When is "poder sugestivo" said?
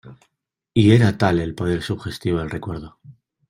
1.53-2.39